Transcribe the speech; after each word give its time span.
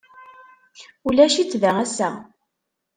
Ulac-itt 1.07 1.57
da 1.61 1.71
ass-a. 1.83 2.09